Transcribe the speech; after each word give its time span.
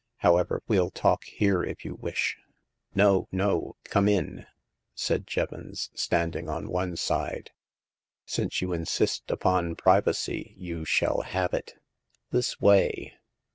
"However, 0.25 0.63
well 0.67 0.89
talk 0.89 1.25
here 1.25 1.61
if 1.61 1.85
you 1.85 1.93
wish."" 1.93 2.39
No, 2.95 3.27
no; 3.31 3.75
come 3.83 4.07
in," 4.07 4.47
said 4.95 5.27
Jevons, 5.27 5.91
standing 5.93 6.49
on 6.49 6.69
one 6.71 6.95
side." 6.95 7.51
Since 8.25 8.63
you 8.63 8.73
insist 8.73 9.29
upon 9.29 9.75
privacy, 9.75 10.55
you 10.57 10.85
shall 10.85 11.21
have 11.21 11.53
it. 11.53 11.75
This 12.31 12.59
way." 12.59 13.13